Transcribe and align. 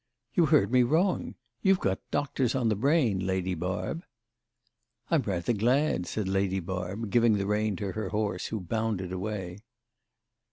"You 0.33 0.47
heard 0.47 0.71
me 0.71 0.81
wrong. 0.81 1.35
You've 1.61 1.79
got 1.79 1.99
doctors 2.09 2.55
on 2.55 2.69
the 2.69 2.75
brain, 2.75 3.19
Lady 3.23 3.53
Barb." 3.53 4.03
"I'm 5.11 5.21
rather 5.21 5.53
glad," 5.53 6.07
said 6.07 6.27
Lady 6.27 6.59
Barb, 6.59 7.11
giving 7.11 7.33
the 7.33 7.45
rein 7.45 7.75
to 7.75 7.91
her 7.91 8.09
horse, 8.09 8.47
who 8.47 8.59
bounded 8.59 9.11
away. 9.11 9.59